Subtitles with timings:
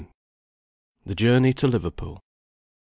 [1.05, 2.23] THE JOURNEY TO LIVERPOOL.